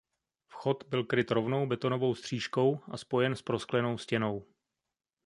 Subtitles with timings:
[0.47, 4.45] Vchod byl kryt rovnou betonovou stříškou a spojen s prosklenou stěnou.